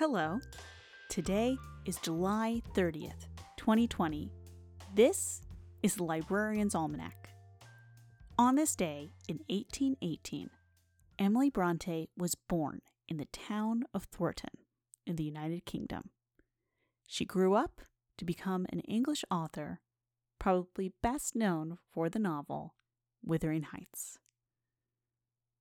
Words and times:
Hello. 0.00 0.40
Today 1.10 1.58
is 1.84 1.98
July 1.98 2.62
30th, 2.74 3.28
2020. 3.58 4.32
This 4.94 5.42
is 5.82 5.96
the 5.96 6.04
Librarian's 6.04 6.74
Almanac. 6.74 7.28
On 8.38 8.54
this 8.54 8.74
day 8.74 9.10
in 9.28 9.40
1818, 9.50 10.48
Emily 11.18 11.50
Bronte 11.50 12.08
was 12.16 12.34
born 12.34 12.80
in 13.10 13.18
the 13.18 13.26
town 13.26 13.82
of 13.92 14.04
Thornton 14.04 14.64
in 15.06 15.16
the 15.16 15.24
United 15.24 15.66
Kingdom. 15.66 16.08
She 17.06 17.26
grew 17.26 17.52
up 17.52 17.82
to 18.16 18.24
become 18.24 18.64
an 18.72 18.80
English 18.80 19.22
author, 19.30 19.80
probably 20.38 20.94
best 21.02 21.36
known 21.36 21.76
for 21.92 22.08
the 22.08 22.18
novel 22.18 22.74
Wuthering 23.22 23.64
Heights. 23.64 24.18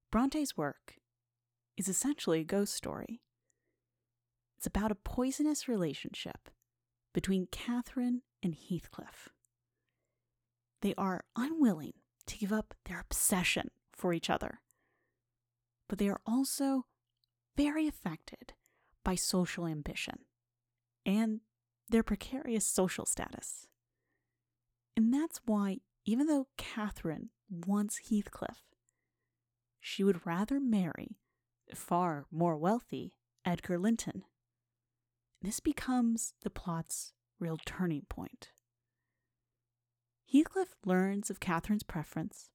Bronte's 0.09 0.55
work 0.55 0.93
is 1.75 1.89
essentially 1.89 2.39
a 2.39 2.45
ghost 2.45 2.73
story. 2.73 3.19
It's 4.59 4.67
about 4.67 4.91
a 4.91 4.95
poisonous 4.95 5.69
relationship 5.69 6.49
between 7.13 7.47
Catherine 7.49 8.23
and 8.43 8.53
Heathcliff. 8.53 9.29
They 10.81 10.93
are 10.97 11.23
unwilling 11.33 11.93
to 12.27 12.37
give 12.37 12.51
up 12.51 12.73
their 12.83 12.99
obsession 12.99 13.71
for 13.93 14.11
each 14.11 14.29
other, 14.29 14.59
but 15.87 15.97
they 15.97 16.09
are 16.09 16.19
also 16.25 16.87
very 17.55 17.87
affected 17.87 18.51
by 19.05 19.15
social 19.15 19.65
ambition 19.65 20.25
and 21.05 21.39
their 21.87 22.03
precarious 22.03 22.65
social 22.65 23.05
status. 23.05 23.65
And 24.97 25.13
that's 25.13 25.39
why, 25.45 25.77
even 26.03 26.27
though 26.27 26.49
Catherine 26.57 27.29
wants 27.49 28.09
Heathcliff, 28.09 28.65
she 29.79 30.03
would 30.03 30.25
rather 30.25 30.59
marry 30.59 31.15
far 31.73 32.25
more 32.29 32.57
wealthy 32.57 33.13
Edgar 33.45 33.79
Linton. 33.79 34.25
This 35.41 35.59
becomes 35.59 36.33
the 36.43 36.49
plot's 36.49 37.13
real 37.39 37.57
turning 37.65 38.03
point. 38.09 38.49
Heathcliff 40.31 40.75
learns 40.85 41.29
of 41.29 41.39
Catherine's 41.39 41.83
preference, 41.83 42.49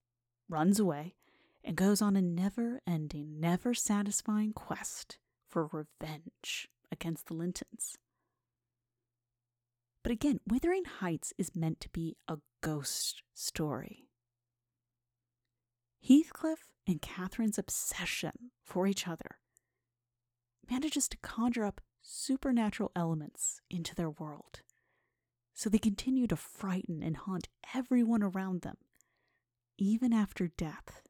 runs 0.48 0.78
away, 0.78 1.16
and 1.64 1.77
goes 1.77 2.02
on 2.02 2.14
a 2.14 2.22
never 2.22 2.80
ending, 2.86 3.40
never 3.40 3.74
satisfying 3.74 4.52
quest 4.52 5.18
for 5.48 5.68
revenge 5.72 6.68
against 6.92 7.27
the 7.27 7.34
Lintons. 7.34 7.96
But 10.02 10.12
again, 10.12 10.40
Wuthering 10.46 10.84
Heights 10.84 11.32
is 11.38 11.56
meant 11.56 11.80
to 11.80 11.88
be 11.88 12.16
a 12.28 12.36
ghost 12.60 13.22
story. 13.32 14.10
Heathcliff 16.06 16.68
and 16.86 17.00
Catherine's 17.00 17.58
obsession 17.58 18.50
for 18.62 18.86
each 18.86 19.08
other 19.08 19.38
manages 20.70 21.08
to 21.08 21.16
conjure 21.22 21.64
up 21.64 21.80
supernatural 22.05 22.92
elements 22.94 23.60
into 23.70 23.94
their 23.94 24.10
world. 24.10 24.60
So 25.55 25.70
they 25.70 25.78
continue 25.78 26.27
to 26.27 26.36
frighten 26.36 27.02
and 27.02 27.16
haunt 27.16 27.48
everyone 27.74 28.22
around 28.22 28.62
them, 28.62 28.77
even 29.78 30.12
after 30.12 30.48
death. 30.48 31.02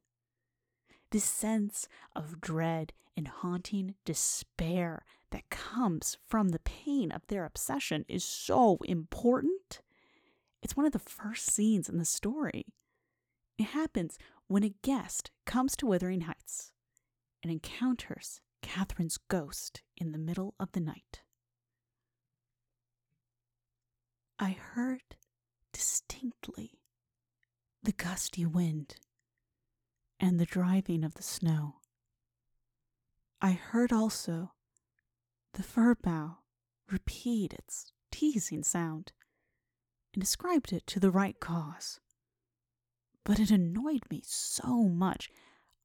This 1.11 1.25
sense 1.25 1.89
of 2.14 2.41
dread 2.41 2.92
and 3.17 3.28
haunting 3.28 3.95
despair 4.05 5.05
that 5.31 5.51
comes 5.51 6.17
from 6.27 6.51
the 6.51 6.61
pain 6.61 7.11
of 7.11 7.27
their 7.27 7.45
obsession 7.45 8.05
is 8.08 8.25
so 8.25 8.79
important. 8.84 9.81
It's 10.62 10.77
one 10.77 10.86
of 10.86 10.92
the 10.92 10.98
first 10.98 11.51
scenes 11.51 11.89
in 11.89 11.98
the 11.98 12.05
story. 12.05 12.67
It 13.58 13.67
happens 13.67 14.19
when 14.47 14.64
a 14.64 14.75
guest 14.83 15.31
comes 15.47 15.77
to 15.77 15.86
Wuthering 15.86 16.23
Heights 16.23 16.73
and 17.42 17.53
encounters 17.53 18.41
Catherine's 18.62 19.19
ghost 19.29 19.83
in 19.97 20.13
the 20.13 20.19
middle 20.19 20.55
of 20.59 20.73
the 20.73 20.81
night. 20.81 21.23
I 24.39 24.51
heard 24.51 25.17
distinctly 25.73 26.81
the 27.83 27.93
gusty 27.93 28.47
wind 28.47 28.97
and 30.19 30.41
the 30.41 30.47
driving 30.47 31.05
of 31.05 31.15
the 31.15 31.23
snow. 31.23 31.77
I 33.41 33.53
heard 33.53 33.93
also 33.93 34.53
the 35.53 35.63
fir 35.63 35.95
bough 35.95 36.39
repeat 36.91 37.53
its 37.53 37.93
teasing 38.11 38.63
sound 38.63 39.13
and 40.15 40.23
ascribed 40.23 40.73
it 40.73 40.87
to 40.89 41.01
the 41.01 41.11
right 41.11 41.39
cause. 41.41 42.01
But 43.25 43.41
it 43.41 43.51
annoyed 43.51 44.03
me 44.11 44.23
so 44.25 44.85
much, 44.85 45.31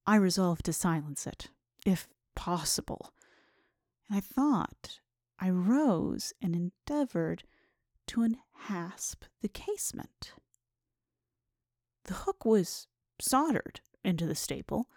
I 0.05 0.15
resolved 0.15 0.65
to 0.65 0.73
silence 0.73 1.25
it, 1.25 1.49
if 1.85 2.07
possible. 2.35 3.13
And 4.09 4.17
I 4.17 4.21
thought 4.21 4.99
I 5.39 5.49
rose 5.49 6.33
and 6.41 6.55
endeavored 6.55 7.43
to 8.07 8.21
unhasp 8.21 9.23
the 9.41 9.47
casement. 9.47 10.33
The 12.05 12.15
hook 12.15 12.43
was 12.43 12.87
soldered 13.21 13.81
into 14.03 14.25
the 14.25 14.35
staple, 14.35 14.87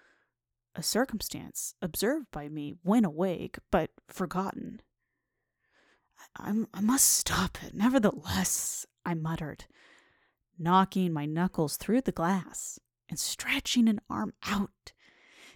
a 0.75 0.83
circumstance 0.83 1.75
observed 1.83 2.31
by 2.31 2.49
me 2.49 2.75
when 2.83 3.05
awake, 3.05 3.59
but 3.71 3.91
forgotten. 4.09 4.81
I, 6.37 6.65
I, 6.73 6.81
must 6.81 7.09
stop 7.11 7.59
it, 7.63 7.75
nevertheless, 7.75 8.87
I 9.05 9.15
muttered, 9.15 9.67
knocking 10.59 11.13
my 11.13 11.27
knuckles 11.27 11.77
through 11.77 12.03
the 12.03 12.13
glass 12.13 12.79
and 13.09 13.19
stretching 13.19 13.89
an 13.89 14.01
arm 14.09 14.33
out 14.47 14.93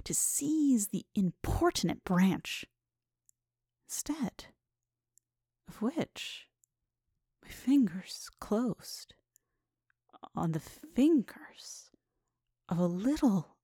to 0.05 0.13
seize 0.13 0.89
the 0.89 1.07
importunate 1.15 2.05
branch. 2.05 2.67
Instead 3.89 4.47
of 5.69 5.81
which, 5.81 6.49
my 7.43 7.49
fingers 7.49 8.29
closed 8.41 9.15
on 10.35 10.53
the 10.53 10.61
fingers 10.61 11.91
of 12.69 12.79
a 12.79 12.87
little 12.87 13.57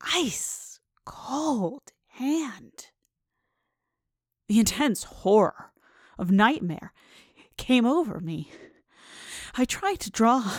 ice 0.00 0.78
cold 1.06 1.92
hand. 2.08 2.88
The 4.48 4.58
intense 4.58 5.04
horror 5.04 5.72
of 6.18 6.30
nightmare 6.30 6.92
came 7.56 7.86
over 7.86 8.20
me. 8.20 8.52
I 9.54 9.64
tried 9.64 10.00
to 10.00 10.10
draw 10.10 10.52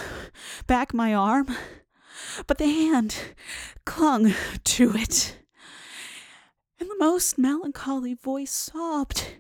back 0.66 0.92
my 0.92 1.14
arm, 1.14 1.56
but 2.48 2.58
the 2.58 2.66
hand 2.66 3.16
clung 3.86 4.34
to 4.64 4.96
it. 4.96 5.43
And 6.80 6.90
the 6.90 6.98
most 7.00 7.38
melancholy 7.38 8.14
voice 8.14 8.52
sobbed, 8.52 9.36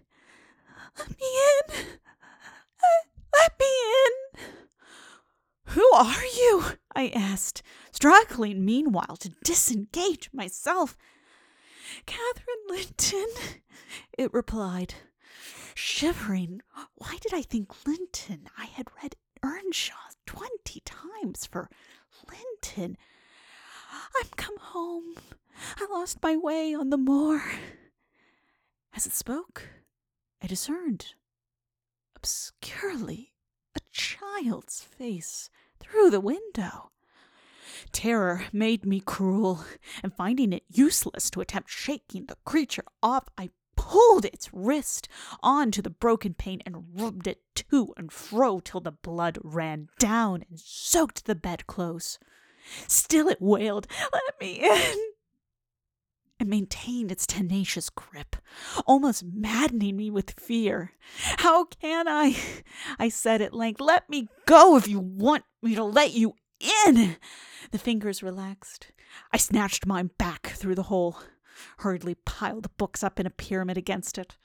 Let 0.97 1.09
me 1.09 1.27
in! 1.69 1.75
Let 3.33 3.59
me 3.59 3.65
in! 3.65 4.41
Who 5.73 5.89
are 5.93 6.25
you? 6.25 6.63
I 6.95 7.07
asked, 7.09 7.63
struggling 7.91 8.63
meanwhile 8.63 9.17
to 9.17 9.33
disengage 9.43 10.29
myself. 10.31 10.95
Catherine 12.05 12.65
Linton, 12.69 13.27
it 14.17 14.33
replied, 14.33 14.95
shivering. 15.73 16.61
Why 16.95 17.17
did 17.21 17.33
I 17.33 17.41
think 17.41 17.85
Linton? 17.87 18.47
I 18.57 18.65
had 18.65 18.87
read 19.01 19.15
Earnshaw 19.43 19.95
twenty 20.25 20.81
times 20.85 21.45
for 21.45 21.69
Linton. 22.29 22.97
I'm 23.91 24.29
come 24.35 24.57
home. 24.59 25.15
I 25.77 25.87
lost 25.91 26.21
my 26.21 26.35
way 26.35 26.73
on 26.73 26.89
the 26.89 26.97
moor. 26.97 27.43
As 28.95 29.05
it 29.05 29.13
spoke, 29.13 29.69
I 30.41 30.47
discerned, 30.47 31.15
obscurely, 32.15 33.33
a 33.75 33.79
child's 33.91 34.81
face 34.81 35.49
through 35.79 36.09
the 36.09 36.19
window. 36.19 36.91
Terror 37.91 38.45
made 38.51 38.85
me 38.85 38.99
cruel, 38.99 39.63
and 40.03 40.13
finding 40.13 40.53
it 40.53 40.63
useless 40.69 41.29
to 41.31 41.41
attempt 41.41 41.69
shaking 41.69 42.25
the 42.25 42.37
creature 42.45 42.83
off, 43.01 43.27
I 43.37 43.51
pulled 43.75 44.25
its 44.25 44.49
wrist 44.53 45.07
onto 45.41 45.81
the 45.81 45.89
broken 45.89 46.33
pane 46.33 46.61
and 46.65 46.99
rubbed 46.99 47.27
it 47.27 47.41
to 47.55 47.93
and 47.97 48.11
fro 48.11 48.59
till 48.59 48.81
the 48.81 48.91
blood 48.91 49.37
ran 49.43 49.89
down 49.99 50.43
and 50.49 50.59
soaked 50.59 51.25
the 51.25 51.35
bedclothes. 51.35 52.19
Still 52.87 53.27
it 53.27 53.41
wailed, 53.41 53.87
Let 54.11 54.39
me 54.39 54.59
in! 54.61 55.12
And 56.43 56.49
maintained 56.49 57.09
its 57.09 57.25
tenacious 57.25 57.89
grip, 57.89 58.35
almost 58.85 59.23
maddening 59.23 59.95
me 59.95 60.11
with 60.11 60.37
fear. 60.37 60.91
How 61.37 61.63
can 61.63 62.05
I? 62.05 62.35
I 62.99 63.07
said 63.07 63.41
at 63.41 63.53
length, 63.53 63.79
Let 63.79 64.09
me 64.09 64.27
go 64.45 64.75
if 64.75 64.85
you 64.85 64.99
want 64.99 65.45
me 65.61 65.73
to 65.75 65.85
let 65.85 66.11
you 66.11 66.33
in. 66.59 67.15
The 67.71 67.77
fingers 67.77 68.21
relaxed. 68.21 68.91
I 69.31 69.37
snatched 69.37 69.85
mine 69.85 70.09
back 70.17 70.47
through 70.47 70.75
the 70.75 70.83
hole, 70.83 71.17
hurriedly 71.77 72.15
piled 72.25 72.63
the 72.63 72.69
books 72.77 73.05
up 73.05 73.21
in 73.21 73.25
a 73.25 73.29
pyramid 73.29 73.77
against 73.77 74.17
it, 74.17 74.35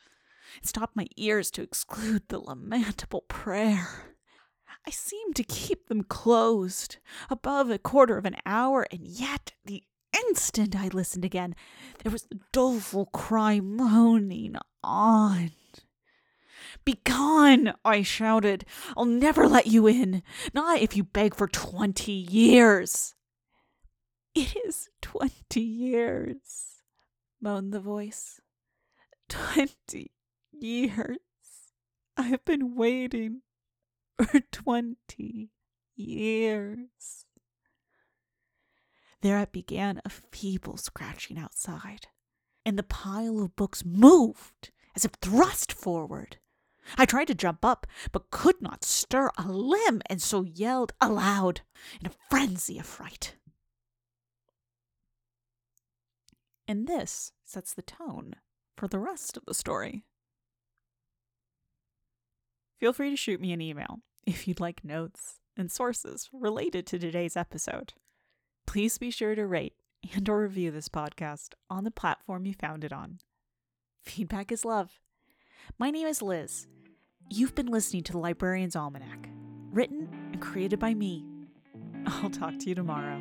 stopped 0.63 0.95
my 0.95 1.09
ears 1.17 1.51
to 1.51 1.63
exclude 1.63 2.29
the 2.29 2.39
lamentable 2.39 3.23
prayer. 3.23 4.15
I 4.87 4.91
seemed 4.91 5.35
to 5.35 5.43
keep 5.43 5.89
them 5.89 6.05
closed 6.05 6.99
above 7.29 7.71
a 7.71 7.79
quarter 7.79 8.17
of 8.19 8.25
an 8.25 8.37
hour, 8.47 8.87
and 8.93 9.01
yet 9.03 9.55
the 9.65 9.83
instant 10.29 10.77
I 10.77 10.89
listened 10.89 11.25
again, 11.25 11.55
there 12.03 12.13
was 12.13 12.25
the 12.25 12.41
doleful 12.53 13.07
cry 13.07 13.61
moaning 13.61 14.57
on, 14.83 15.53
Begone! 16.85 17.75
I 17.85 18.03
shouted. 18.03 18.65
I'll 18.97 19.05
never 19.05 19.47
let 19.47 19.67
you 19.67 19.87
in. 19.87 20.23
Not 20.55 20.81
if 20.81 20.97
you 20.97 21.05
beg 21.05 21.35
for 21.35 21.47
twenty 21.47 22.13
years. 22.13 23.15
It 24.35 24.55
is 24.67 24.89
twenty 25.01 25.61
years, 25.61 26.83
moaned 27.41 27.73
the 27.73 27.81
voice. 27.81 28.41
Twenty 29.29 30.13
years. 30.53 31.19
I 32.17 32.23
have 32.23 32.45
been 32.45 32.75
waiting 32.75 33.43
for 34.17 34.41
twenty 34.51 35.51
years. 35.95 37.27
There 39.21 39.39
it 39.41 39.53
began 39.53 40.01
a 40.05 40.11
feeble 40.11 40.77
scratching 40.77 41.39
outside, 41.39 42.07
and 42.65 42.79
the 42.79 42.85
pile 42.85 43.41
of 43.41 43.57
books 43.57 43.85
moved 43.85 44.71
as 44.95 45.05
if 45.05 45.13
thrust 45.21 45.73
forward. 45.73 46.39
I 46.97 47.05
tried 47.05 47.27
to 47.27 47.35
jump 47.35 47.65
up, 47.65 47.87
but 48.13 48.31
could 48.31 48.63
not 48.63 48.85
stir 48.85 49.31
a 49.37 49.49
limb, 49.49 50.01
and 50.07 50.23
so 50.23 50.43
yelled 50.43 50.93
aloud 51.01 51.63
in 52.01 52.07
a 52.07 52.15
frenzy 52.31 52.79
of 52.79 52.87
fright. 52.87 53.35
And 56.67 56.87
this 56.87 57.33
sets 57.45 57.75
the 57.75 57.83
tone 57.83 58.37
for 58.77 58.89
the 58.89 58.99
rest 58.99 59.37
of 59.37 59.45
the 59.47 59.55
story. 59.55 60.05
Feel 62.79 62.93
free 62.93 63.11
to 63.11 63.17
shoot 63.17 63.41
me 63.41 63.53
an 63.53 63.61
email 63.61 64.01
if 64.27 64.47
you'd 64.47 64.61
like 64.61 64.85
notes 64.85 65.41
and 65.57 65.73
sources 65.73 66.29
related 66.33 66.87
to 66.87 66.99
today's 66.99 67.37
episode. 67.37 67.95
Please 68.69 68.99
be 68.99 69.11
sure 69.11 69.35
to 69.35 69.47
rate 69.47 69.73
and 70.15 70.29
or 70.29 70.43
review 70.43 70.71
this 70.71 70.91
podcast 70.91 71.55
on 71.71 71.85
the 71.85 71.91
platform 71.91 72.45
you 72.45 72.53
found 72.53 72.85
it 72.85 72.93
on. 72.93 73.19
Feedback 74.05 74.53
is 74.53 74.63
love. 74.63 75.01
My 75.79 75.91
name 75.91 76.07
is 76.07 76.21
Liz. 76.21 76.67
You've 77.31 77.55
been 77.55 77.69
listening 77.69 78.03
to 78.03 78.13
the 78.13 78.19
Librarian's 78.19 78.77
Almanac, 78.77 79.31
written 79.73 80.11
and 80.33 80.43
created 80.43 80.79
by 80.79 80.93
me. 80.93 81.25
I'll 82.05 82.29
talk 82.29 82.59
to 82.59 82.69
you 82.69 82.75
tomorrow. 82.75 83.19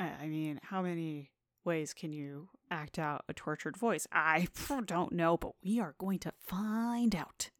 I 0.00 0.26
mean, 0.26 0.58
how 0.60 0.82
many 0.82 1.30
ways 1.64 1.94
can 1.94 2.12
you 2.12 2.48
act 2.72 2.98
out 2.98 3.24
a 3.28 3.34
tortured 3.34 3.76
voice? 3.76 4.08
I 4.10 4.48
don't 4.84 5.12
know, 5.12 5.36
but 5.36 5.52
we 5.62 5.78
are 5.78 5.94
going 5.98 6.18
to 6.18 6.32
find 6.44 7.14
out. 7.14 7.50